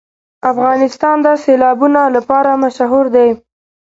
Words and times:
افغانستان 0.51 1.17
د 1.25 1.27
سیلابونه 1.43 2.01
لپاره 2.15 2.51
مشهور 2.63 3.05
دی. 3.15 3.29